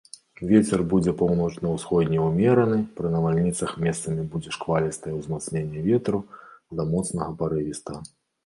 [0.51, 6.25] Вецер будзе паўночна-ўсходні ўмераны, пры навальніцах месцамі будзе шквалістае ўзмацненне ветру
[6.81, 8.01] да моцнага парывістага.